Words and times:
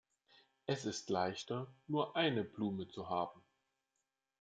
Es 0.65 0.85
ist 0.85 1.11
leichter, 1.11 1.71
nur 1.85 2.15
eine 2.15 2.43
Blume 2.43 2.87
zu 2.87 3.07
haben. 3.11 3.43